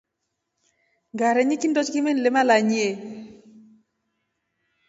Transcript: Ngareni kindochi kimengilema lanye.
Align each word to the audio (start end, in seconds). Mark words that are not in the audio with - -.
Ngareni 1.13 1.55
kindochi 1.61 1.91
kimengilema 1.95 2.41
lanye. 2.49 2.87